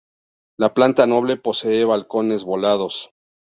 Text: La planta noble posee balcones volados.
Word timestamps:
La 0.63 0.69
planta 0.77 1.05
noble 1.11 1.37
posee 1.49 1.85
balcones 1.93 2.43
volados. 2.43 3.01